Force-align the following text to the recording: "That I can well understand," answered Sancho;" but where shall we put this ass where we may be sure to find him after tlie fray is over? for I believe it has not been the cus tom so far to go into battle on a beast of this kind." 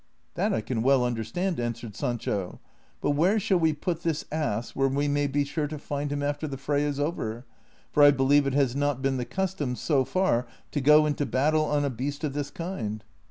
"That 0.33 0.51
I 0.51 0.61
can 0.61 0.81
well 0.81 1.03
understand," 1.05 1.59
answered 1.59 1.95
Sancho;" 1.95 2.59
but 3.01 3.11
where 3.11 3.39
shall 3.39 3.59
we 3.59 3.71
put 3.71 4.01
this 4.01 4.25
ass 4.31 4.75
where 4.75 4.87
we 4.87 5.07
may 5.07 5.27
be 5.27 5.43
sure 5.43 5.67
to 5.67 5.77
find 5.77 6.11
him 6.11 6.23
after 6.23 6.47
tlie 6.47 6.57
fray 6.57 6.83
is 6.83 6.99
over? 6.99 7.45
for 7.91 8.01
I 8.01 8.09
believe 8.09 8.47
it 8.47 8.53
has 8.55 8.75
not 8.75 9.03
been 9.03 9.17
the 9.17 9.25
cus 9.25 9.53
tom 9.53 9.75
so 9.75 10.03
far 10.03 10.47
to 10.71 10.81
go 10.81 11.05
into 11.05 11.27
battle 11.27 11.65
on 11.65 11.85
a 11.85 11.91
beast 11.91 12.23
of 12.23 12.33
this 12.33 12.49
kind." 12.49 13.03